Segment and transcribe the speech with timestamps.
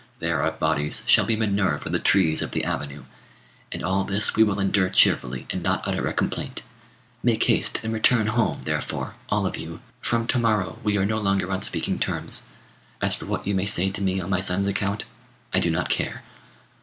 [0.17, 3.03] There our bodies shall be manure for the trees of the avenue.
[3.71, 6.63] And all this we will endure cheerfully, and not utter a complaint.
[7.21, 9.79] Make haste and return home, therefore, all of you.
[10.01, 12.45] From to morrow we are no longer on speaking terms.
[12.99, 15.05] As for what you may say to me on my son's account,
[15.53, 16.23] I do not care."